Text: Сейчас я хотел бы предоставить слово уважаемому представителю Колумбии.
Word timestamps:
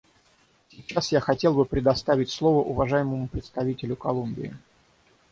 Сейчас 0.69 1.11
я 1.11 1.19
хотел 1.19 1.53
бы 1.53 1.63
предоставить 1.63 2.31
слово 2.31 2.63
уважаемому 2.63 3.27
представителю 3.27 3.95
Колумбии. 3.95 4.51